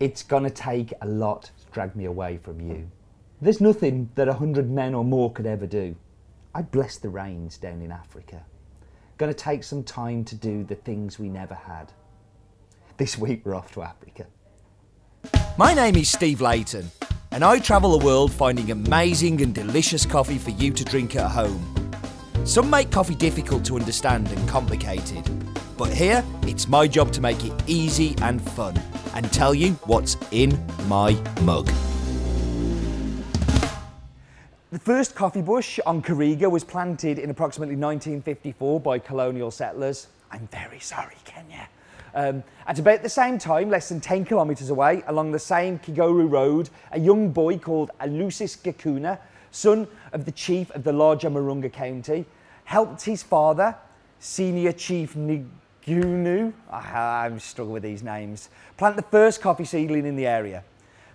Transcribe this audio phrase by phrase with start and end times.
[0.00, 2.90] It's gonna take a lot to drag me away from you.
[3.42, 5.94] There's nothing that a hundred men or more could ever do.
[6.54, 8.42] I bless the rains down in Africa.
[9.18, 11.92] Gonna take some time to do the things we never had.
[12.96, 14.24] This week we're off to Africa.
[15.58, 16.90] My name is Steve Leighton,
[17.30, 21.30] and I travel the world finding amazing and delicious coffee for you to drink at
[21.30, 21.92] home.
[22.46, 25.28] Some make coffee difficult to understand and complicated,
[25.80, 28.78] but here it's my job to make it easy and fun
[29.14, 30.50] and tell you what's in
[30.88, 31.64] my mug.
[34.72, 40.08] The first coffee bush on Kariga was planted in approximately 1954 by colonial settlers.
[40.30, 41.66] I'm very sorry, Kenya.
[42.14, 46.30] Um, at about the same time, less than 10 kilometres away, along the same Kigoru
[46.30, 49.18] Road, a young boy called Alusis Gakuna,
[49.50, 52.26] son of the chief of the larger Marunga County,
[52.64, 53.74] helped his father,
[54.18, 55.48] Senior Chief Nigunu,
[56.70, 60.62] ah, I'm struggling with these names, plant the first coffee seedling in the area.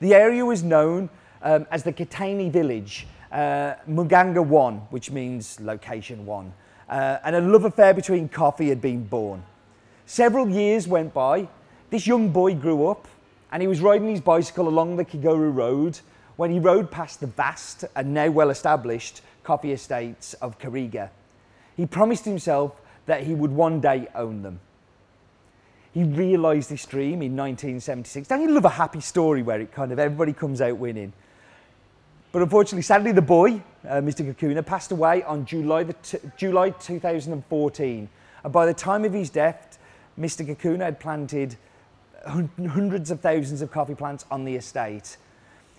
[0.00, 1.08] The area was known
[1.42, 6.52] um, as the Kitani village uh, Muganga 1, which means location 1.
[6.88, 9.42] Uh, and a love affair between coffee had been born.
[10.06, 11.48] Several years went by.
[11.90, 13.06] This young boy grew up
[13.52, 16.00] and he was riding his bicycle along the Kigoru Road
[16.36, 21.10] when he rode past the vast and now well established coffee estates of Kariga.
[21.76, 24.60] He promised himself that he would one day own them.
[25.92, 28.28] He realised this dream in 1976.
[28.28, 31.12] Don't you love a happy story where it kind of everybody comes out winning?
[32.30, 34.24] But unfortunately, sadly, the boy, uh, Mr.
[34.32, 35.86] Kakuna, passed away on July,
[36.36, 38.08] July 2014.
[38.44, 39.80] And by the time of his death,
[40.16, 40.46] Mr.
[40.46, 41.56] Kakuna had planted
[42.24, 45.16] hundreds of thousands of coffee plants on the estate.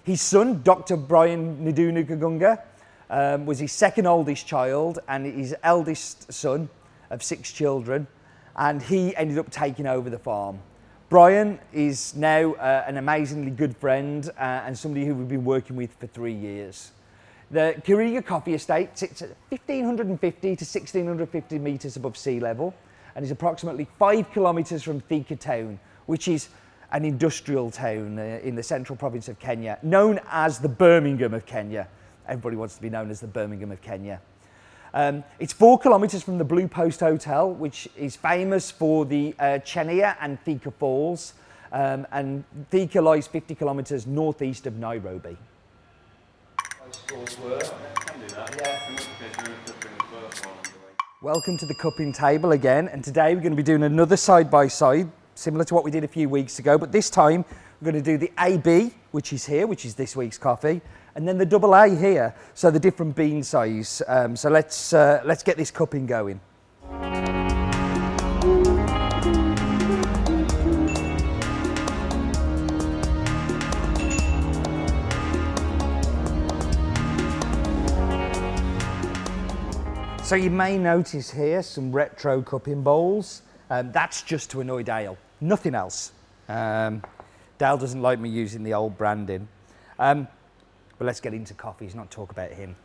[0.03, 0.97] His son, Dr.
[0.97, 2.61] Brian Nidunu Kagunga,
[3.09, 6.67] um, was his second oldest child and his eldest son
[7.11, 8.07] of six children.
[8.55, 10.59] And he ended up taking over the farm.
[11.09, 15.75] Brian is now uh, an amazingly good friend uh, and somebody who we've been working
[15.75, 16.91] with for three years.
[17.51, 22.73] The Kariga Coffee Estate sits at 1,550 to 1,650 metres above sea level
[23.13, 26.47] and is approximately five kilometres from Thika town, which is
[26.93, 31.45] an industrial town uh, in the central province of Kenya, known as the Birmingham of
[31.45, 31.89] Kenya.
[32.25, 34.21] Everybody wants to be known as the Birmingham of Kenya.
[34.93, 39.59] Um, it's four kilometres from the Blue Post Hotel, which is famous for the uh,
[40.19, 41.33] and Thika Falls.
[41.71, 45.37] Um, and Thika lies 50 kilometres northeast of Nairobi.
[51.21, 54.51] Welcome to the cupping table again, and today we're going to be doing another side
[54.51, 57.45] by side, similar to what we did a few weeks ago, but this time
[57.79, 60.81] we're going to do the AB, which is here, which is this week's coffee,
[61.15, 64.01] and then the double A here, so the different bean size.
[64.07, 66.39] Um, so let's, uh, let's get this cupping going.
[80.23, 83.41] So you may notice here some retro cupping bowls.
[83.69, 86.13] Um, that's just to annoy Dale, nothing else.
[86.47, 87.03] Um,
[87.57, 89.49] Dale doesn't like me using the old branding.
[89.99, 90.29] Um,
[91.01, 92.75] but let's get into coffees, not talk about him.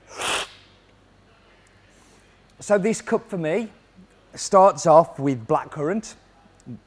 [2.61, 3.71] So this cup for me
[4.35, 6.15] starts off with blackcurrant,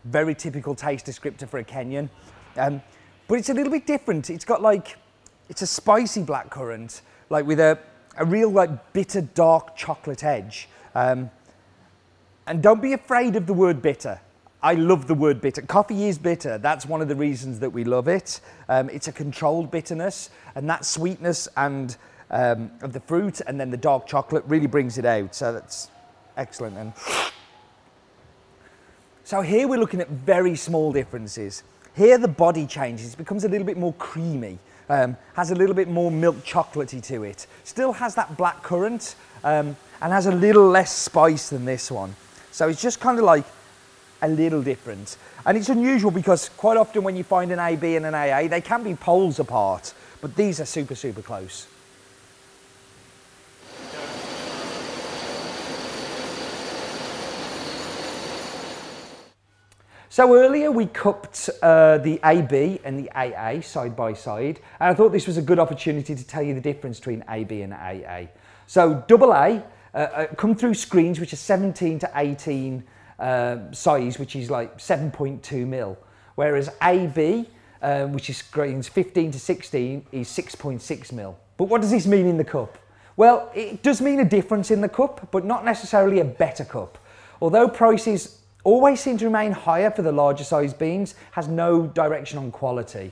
[0.06, 2.10] very typical taste descriptor for a Kenyan.
[2.58, 2.82] Um,
[3.28, 4.32] but it's a little bit different.
[4.32, 4.98] It's got like,
[5.50, 7.78] it's a spicy blackcurrant, like with a,
[8.18, 10.68] a real like bitter dark chocolate edge.
[10.96, 11.30] Um,
[12.48, 14.20] and don't be afraid of the word bitter.
[14.62, 15.62] I love the word bitter.
[15.62, 16.58] Coffee is bitter.
[16.58, 18.42] That's one of the reasons that we love it.
[18.68, 21.96] Um, it's a controlled bitterness, and that sweetness and
[22.31, 25.34] um, of the fruit and then the dark chocolate really brings it out.
[25.34, 25.90] So that's
[26.38, 26.78] excellent.
[26.78, 26.94] And
[29.24, 31.64] so here we're looking at very small differences.
[31.96, 34.59] Here the body changes, it becomes a little bit more creamy,
[34.90, 37.48] um, has a little bit more milk chocolatey to it.
[37.64, 42.16] Still has that black currant um, and has a little less spice than this one.
[42.52, 43.46] So it's just kind of like
[44.22, 45.18] a little different.
[45.46, 48.62] And it's unusual because quite often when you find an AB and an AA, they
[48.62, 51.68] can be poles apart, but these are super, super close.
[60.12, 64.94] So earlier we cupped uh, the AB and the AA side by side, and I
[64.94, 68.24] thought this was a good opportunity to tell you the difference between AB and AA.
[68.65, 69.63] So double A
[69.94, 72.83] uh, uh, come through screens which are 17 to 18
[73.19, 75.98] uh, size, which is like 7.2 mil,
[76.36, 77.50] whereas AB,
[77.81, 81.38] uh, which is screens 15 to 16, is 6.6 mil.
[81.57, 82.77] But what does this mean in the cup?
[83.18, 86.98] Well, it does mean a difference in the cup, but not necessarily a better cup.
[87.42, 92.38] Although prices always seem to remain higher for the larger size beans, has no direction
[92.38, 93.12] on quality.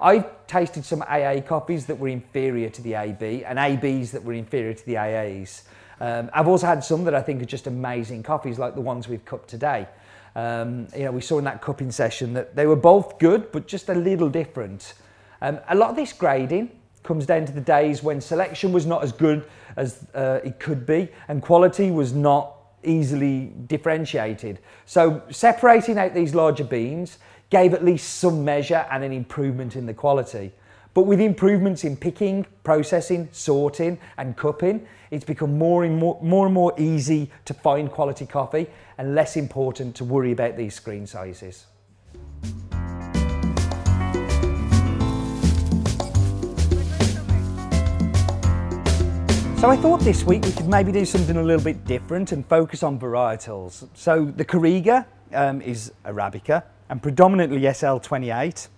[0.00, 4.34] I've tasted some AA coffees that were inferior to the AB and ABs that were
[4.34, 5.62] inferior to the AAs.
[6.00, 9.08] Um, I've also had some that I think are just amazing coffees like the ones
[9.08, 9.86] we've cupped today.
[10.34, 13.66] Um, you know, we saw in that cupping session that they were both good, but
[13.66, 14.92] just a little different.
[15.40, 16.70] Um, a lot of this grading
[17.02, 20.84] comes down to the days when selection was not as good as uh, it could
[20.84, 22.52] be and quality was not
[22.82, 24.58] easily differentiated.
[24.84, 27.18] So separating out these larger beans
[27.50, 30.52] gave at least some measure and an improvement in the quality.
[30.94, 36.46] But with improvements in picking, processing, sorting and cupping, it's become more and more, more
[36.46, 38.66] and more easy to find quality coffee
[38.98, 41.66] and less important to worry about these screen sizes.
[49.58, 52.46] So I thought this week we could maybe do something a little bit different and
[52.46, 53.86] focus on varietals.
[53.94, 58.68] So the Kariga um, is Arabica and predominantly SL28.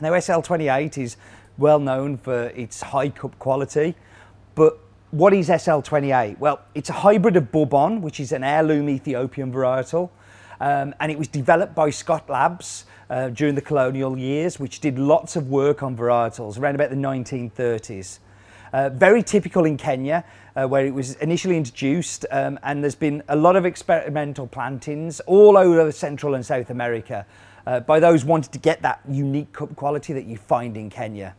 [0.00, 1.16] Now SL28 is
[1.58, 3.94] well known for its high cup quality,
[4.54, 4.78] but
[5.10, 6.38] what is SL28?
[6.38, 10.10] Well, it's a hybrid of Bourbon, which is an heirloom Ethiopian varietal,
[10.60, 14.98] um, and it was developed by Scott Labs uh, during the colonial years, which did
[14.98, 18.18] lots of work on varietals around about the 1930s.
[18.72, 20.24] Uh, very typical in Kenya,
[20.56, 25.20] uh, where it was initially introduced, um, and there's been a lot of experimental plantings
[25.20, 27.26] all over Central and South America
[27.66, 31.34] uh, by those wanting to get that unique cup quality that you find in Kenya.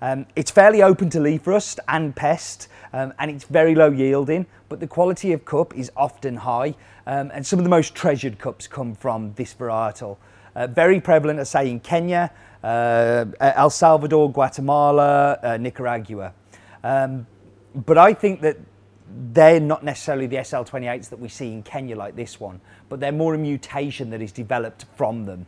[0.00, 4.46] Um, it's fairly open to leaf rust and pest, um, and it's very low yielding,
[4.68, 6.74] but the quality of cup is often high,
[7.06, 10.18] um, and some of the most treasured cups come from this varietal.
[10.54, 12.30] Uh, very prevalent, I say, in Kenya,
[12.62, 16.32] uh, El Salvador, Guatemala, uh, Nicaragua.
[17.74, 18.58] But I think that
[19.32, 23.12] they're not necessarily the SL28s that we see in Kenya like this one, but they're
[23.12, 25.46] more a mutation that is developed from them.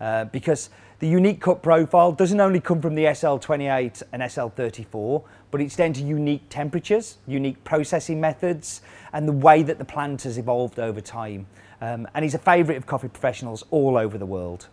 [0.00, 5.60] Uh, because the unique cup profile doesn't only come from the SL28 and SL34, but
[5.60, 8.80] it's down to unique temperatures, unique processing methods,
[9.12, 11.46] and the way that the plant has evolved over time.
[11.80, 14.68] Um, and he's a favourite of coffee professionals all over the world.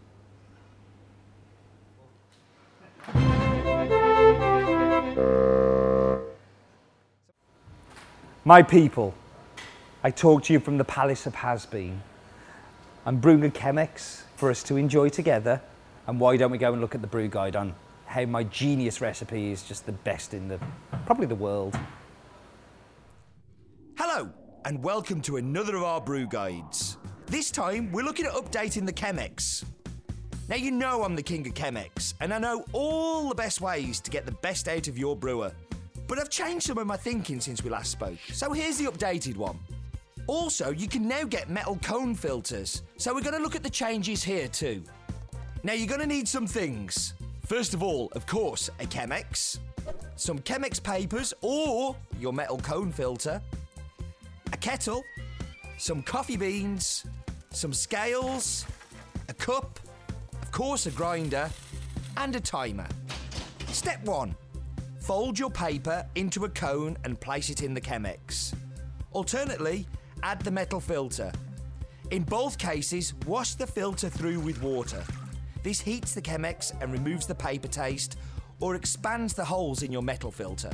[8.44, 9.14] My people,
[10.04, 12.02] I talk to you from the Palace of Has Bean.
[13.06, 15.62] I'm brewing a Chemex for us to enjoy together.
[16.08, 17.76] And why don't we go and look at the brew guide on
[18.08, 20.60] how my genius recipe is just the best in the,
[21.06, 21.78] probably the world.
[23.96, 24.32] Hello,
[24.66, 26.98] and welcome to another of our brew guides.
[27.28, 29.66] This time, we're looking at updating the Chemex.
[30.50, 34.00] Now, you know I'm the king of Chemex, and I know all the best ways
[34.00, 35.52] to get the best out of your brewer.
[36.12, 39.38] But I've changed some of my thinking since we last spoke, so here's the updated
[39.38, 39.58] one.
[40.28, 43.70] Also, you can now get metal cone filters, so we're going to look at the
[43.70, 44.84] changes here too.
[45.64, 47.14] Now, you're going to need some things.
[47.46, 49.60] First of all, of course, a Chemex,
[50.18, 53.42] some Chemex papers or your metal cone filter,
[54.52, 55.06] a kettle,
[55.78, 57.06] some coffee beans,
[57.52, 58.66] some scales,
[59.30, 59.80] a cup,
[60.42, 61.50] of course, a grinder,
[62.18, 62.90] and a timer.
[63.70, 64.36] Step 1
[65.02, 68.54] Fold your paper into a cone and place it in the Chemex.
[69.12, 69.88] Alternately,
[70.22, 71.32] add the metal filter.
[72.12, 75.04] In both cases, wash the filter through with water.
[75.64, 78.20] This heats the Chemex and removes the paper taste
[78.60, 80.72] or expands the holes in your metal filter.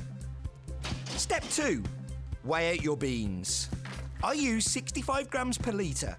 [1.15, 1.81] Step 2.
[2.43, 3.69] Weigh out your beans.
[4.21, 6.17] I use 65 grams per litre.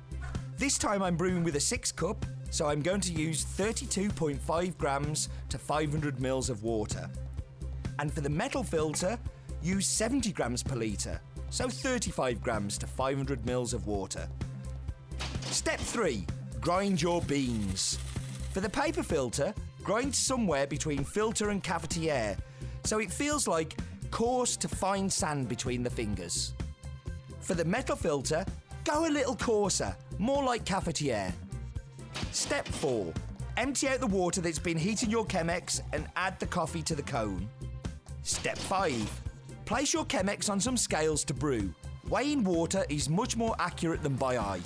[0.57, 5.29] This time I'm brewing with a 6 cup, so I'm going to use 32.5 grams
[5.51, 7.11] to 500 mils of water.
[7.99, 9.19] And for the metal filter,
[9.63, 14.29] use 70 grams per litre, so 35 grams to 500 mils of water.
[15.43, 16.25] Step 3.
[16.61, 17.99] Grind your beans.
[18.53, 22.39] For the paper filter, grind somewhere between filter and cafetiere,
[22.85, 23.77] so it feels like
[24.11, 26.55] coarse to fine sand between the fingers.
[27.41, 28.45] For the metal filter,
[28.85, 31.33] go a little coarser, more like cafetiere.
[32.33, 33.13] Step 4.
[33.57, 37.03] Empty out the water that's been heating your Chemex and add the coffee to the
[37.03, 37.49] cone.
[38.29, 39.23] Step 5.
[39.65, 41.73] Place your Chemex on some scales to brew.
[42.11, 44.61] Weighing water is much more accurate than by eye.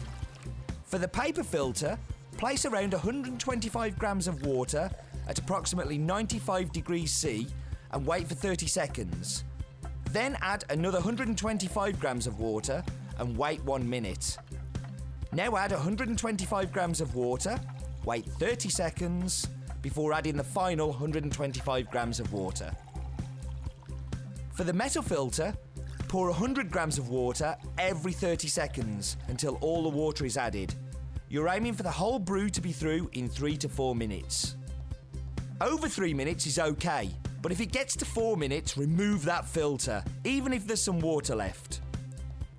[0.85, 1.97] For the paper filter,
[2.37, 4.91] place around 125 grams of water
[5.29, 7.47] at approximately 95 degrees C
[7.93, 9.45] and wait for 30 seconds.
[10.11, 12.83] Then add another 125 grams of water
[13.21, 14.39] and wait one minute.
[15.31, 17.61] Now add 125 grams of water,
[18.05, 19.47] wait 30 seconds
[19.83, 22.73] before adding the final 125 grams of water.
[24.55, 25.55] For the metal filter,
[26.09, 30.75] pour 100 grams of water every 30 seconds until all the water is added.
[31.31, 34.57] You're aiming for the whole brew to be through in three to four minutes.
[35.63, 37.09] Over three minutes is okay,
[37.41, 41.35] but if it gets to four minutes, remove that filter, even if there's some water
[41.35, 41.81] left.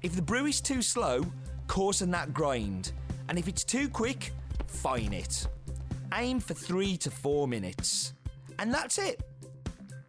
[0.01, 1.23] If the brew is too slow,
[1.67, 2.91] coarsen that grind,
[3.29, 4.31] and if it's too quick,
[4.65, 5.47] fine it.
[6.15, 8.13] Aim for three to four minutes.
[8.57, 9.21] And that's it.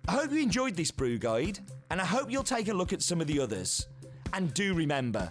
[0.09, 1.59] I hope you enjoyed this brew guide,
[1.95, 3.87] and I hope you'll take a look at some of the others.
[4.33, 5.31] And do remember,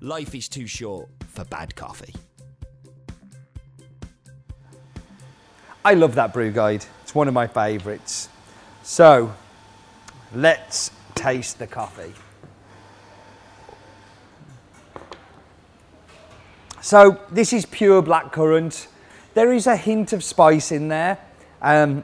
[0.00, 2.14] life is too short for bad coffee.
[5.84, 6.86] I love that brew guide.
[7.02, 8.30] It's one of my favourites.
[8.82, 9.34] So,
[10.34, 12.14] let's taste the coffee.
[16.80, 18.86] So, this is pure blackcurrant.
[19.34, 21.18] There is a hint of spice in there
[21.60, 22.02] um,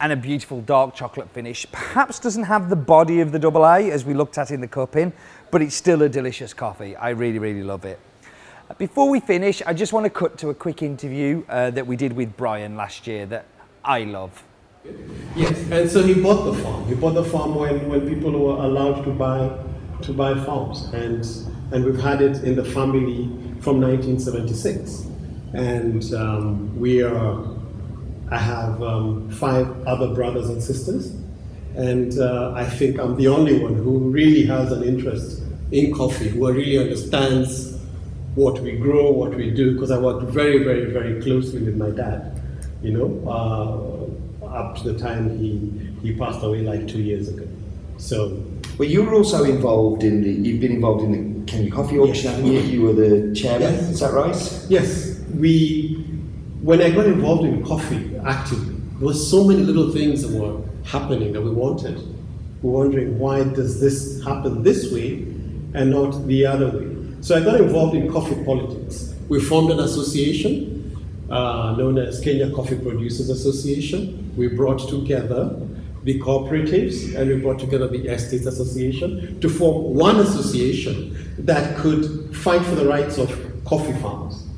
[0.00, 1.66] and a beautiful dark chocolate finish.
[1.70, 4.68] Perhaps doesn't have the body of the double A as we looked at in the
[4.68, 5.12] cupping,
[5.50, 6.96] but it's still a delicious coffee.
[6.96, 8.00] I really, really love it.
[8.78, 11.96] Before we finish, I just want to cut to a quick interview uh, that we
[11.96, 13.44] did with Brian last year that
[13.84, 14.44] I love.
[15.36, 16.86] Yes, and so he bought the farm.
[16.86, 19.50] He bought the farm when, when people were allowed to buy
[20.02, 21.26] to buy farms, and
[21.72, 23.28] and we've had it in the family
[23.60, 25.06] from 1976,
[25.52, 27.59] and um, we are.
[28.30, 31.12] I have um, five other brothers and sisters,
[31.76, 36.28] and uh, I think I'm the only one who really has an interest in coffee,
[36.28, 37.78] who really understands
[38.34, 41.90] what we grow, what we do, because I worked very, very, very closely with my
[41.90, 42.40] dad,
[42.82, 45.70] you know, uh, up to the time he,
[46.02, 47.46] he passed away like two years ago.
[47.98, 48.42] So.
[48.78, 51.12] Well, you were also involved in the, you've been involved in
[51.44, 52.36] the Kenya Coffee Auction, yes.
[52.36, 52.60] haven't you?
[52.60, 53.90] You were the chairman, yes.
[53.90, 54.64] is that right?
[54.68, 55.20] Yes.
[55.34, 56.06] We,
[56.62, 60.60] when I got involved in coffee actively, there were so many little things that were
[60.84, 61.96] happening that we wanted.
[62.62, 65.22] We were wondering why does this happen this way
[65.72, 66.96] and not the other way?
[67.22, 69.14] So I got involved in coffee politics.
[69.28, 70.80] We formed an association
[71.30, 74.32] uh, known as Kenya Coffee Producers Association.
[74.36, 75.58] We brought together
[76.04, 82.34] the cooperatives and we brought together the estates association to form one association that could
[82.36, 83.30] fight for the rights of
[83.64, 84.49] coffee farmers.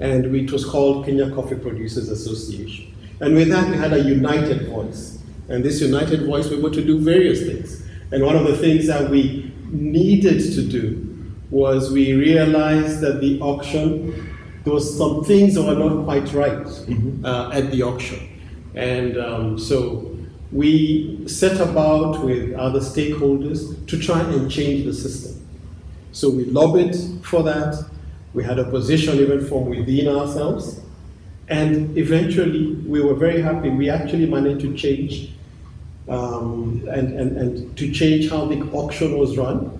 [0.00, 2.94] And it was called Kenya Coffee Producers Association.
[3.20, 5.18] And with that, we had a united voice.
[5.48, 7.82] And this united voice, we were to do various things.
[8.12, 11.06] And one of the things that we needed to do
[11.50, 16.64] was we realized that the auction, there was some things that were not quite right
[16.64, 17.24] mm-hmm.
[17.24, 18.26] uh, at the auction.
[18.74, 20.16] And um, so
[20.52, 25.46] we set about with other stakeholders to try and change the system.
[26.12, 27.84] So we lobbied for that.
[28.34, 30.80] We had opposition even from within ourselves.
[31.48, 33.70] And eventually, we were very happy.
[33.70, 35.32] We actually managed to change
[36.08, 39.76] um, and, and, and to change how the auction was run.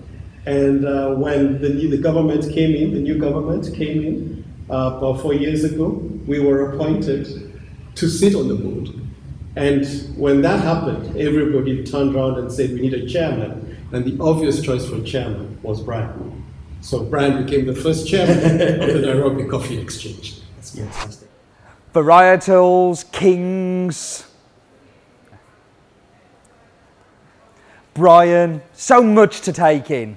[0.47, 4.97] And uh, when the, new, the government came in, the new government came in uh,
[4.97, 5.89] about four years ago,
[6.27, 7.53] we were appointed
[7.97, 8.91] to sit on the board.
[9.57, 9.85] And
[10.17, 13.77] when that happened, everybody turned around and said, we need a chairman.
[13.93, 16.40] And the obvious choice for chairman was Brian.
[16.81, 20.41] So Brian became the first chairman of the Nairobi Coffee Exchange.
[20.57, 21.29] That's fantastic.
[21.95, 24.27] Varietals, kings,
[27.95, 30.17] Brian, so much to take in.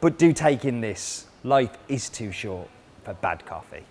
[0.00, 2.68] But do take in this life is too short
[3.04, 3.84] for bad coffee.